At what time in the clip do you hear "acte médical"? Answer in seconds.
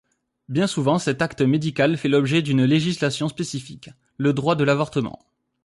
1.21-1.95